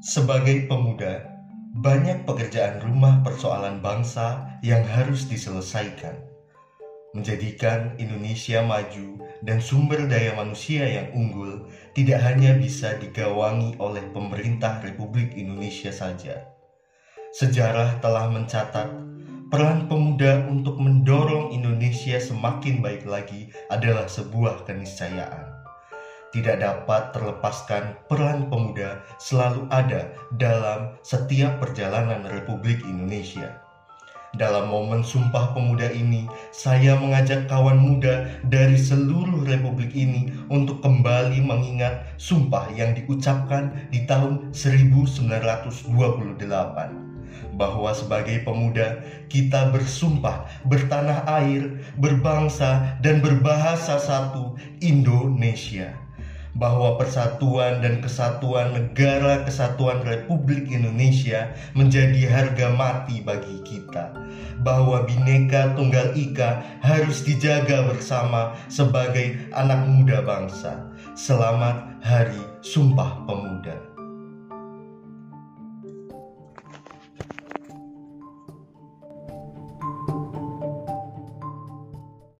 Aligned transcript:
Sebagai 0.00 0.64
pemuda, 0.64 1.28
banyak 1.76 2.24
pekerjaan 2.24 2.80
rumah 2.80 3.20
persoalan 3.20 3.84
bangsa 3.84 4.48
yang 4.64 4.80
harus 4.80 5.28
diselesaikan. 5.28 6.16
Menjadikan 7.12 8.00
Indonesia 8.00 8.64
maju 8.64 9.20
dan 9.44 9.60
sumber 9.60 10.08
daya 10.08 10.32
manusia 10.32 10.88
yang 10.88 11.12
unggul 11.12 11.68
tidak 11.92 12.24
hanya 12.24 12.56
bisa 12.56 12.96
digawangi 12.96 13.76
oleh 13.76 14.00
pemerintah 14.16 14.80
Republik 14.80 15.36
Indonesia 15.36 15.92
saja. 15.92 16.48
Sejarah 17.36 18.00
telah 18.00 18.32
mencatat 18.32 18.88
peran 19.52 19.84
pemuda 19.84 20.48
untuk 20.48 20.80
mendorong 20.80 21.52
Indonesia 21.52 22.16
semakin 22.16 22.80
baik 22.80 23.04
lagi 23.04 23.52
adalah 23.68 24.08
sebuah 24.08 24.64
keniscayaan 24.64 25.59
tidak 26.30 26.62
dapat 26.62 27.10
terlepaskan 27.10 27.98
peran 28.06 28.46
pemuda 28.46 29.02
selalu 29.18 29.66
ada 29.70 30.14
dalam 30.38 30.94
setiap 31.02 31.58
perjalanan 31.58 32.22
Republik 32.30 32.82
Indonesia. 32.86 33.58
Dalam 34.30 34.70
momen 34.70 35.02
Sumpah 35.02 35.50
Pemuda 35.58 35.90
ini, 35.90 36.30
saya 36.54 36.94
mengajak 36.94 37.50
kawan 37.50 37.74
muda 37.74 38.30
dari 38.46 38.78
seluruh 38.78 39.42
republik 39.42 39.90
ini 39.90 40.30
untuk 40.46 40.86
kembali 40.86 41.42
mengingat 41.42 42.14
sumpah 42.14 42.70
yang 42.78 42.94
diucapkan 42.94 43.74
di 43.90 44.06
tahun 44.06 44.54
1928 44.54 45.90
bahwa 47.58 47.90
sebagai 47.90 48.46
pemuda 48.46 49.02
kita 49.26 49.74
bersumpah 49.74 50.46
bertanah 50.62 51.26
air, 51.42 51.82
berbangsa, 51.98 52.94
dan 53.02 53.18
berbahasa 53.18 53.98
satu 53.98 54.54
Indonesia 54.78 55.90
bahwa 56.54 56.98
persatuan 56.98 57.82
dan 57.82 57.98
kesatuan 58.02 58.74
negara 58.74 59.42
kesatuan 59.46 60.02
Republik 60.02 60.70
Indonesia 60.70 61.50
menjadi 61.74 62.26
harga 62.30 62.70
mati 62.74 63.22
bagi 63.22 63.62
kita. 63.66 64.14
Bahwa 64.60 65.02
bineka 65.08 65.74
tunggal 65.74 66.14
ika 66.14 66.62
harus 66.84 67.26
dijaga 67.26 67.86
bersama 67.90 68.54
sebagai 68.70 69.50
anak 69.56 69.86
muda 69.88 70.22
bangsa. 70.22 70.88
Selamat 71.18 72.00
hari 72.00 72.40
Sumpah 72.64 73.24
Pemuda 73.28 73.89